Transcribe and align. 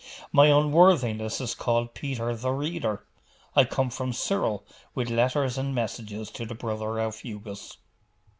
'My 0.31 0.47
unworthiness 0.47 1.39
is 1.41 1.53
called 1.53 1.93
Peter 1.93 2.35
the 2.35 2.49
Reader. 2.49 3.05
I 3.55 3.65
come 3.65 3.91
from 3.91 4.13
Cyril, 4.13 4.65
with 4.95 5.11
letters 5.11 5.59
and 5.59 5.75
messages 5.75 6.31
to 6.31 6.43
the 6.47 6.55
brother 6.55 6.99
Aufugus. 6.99 7.77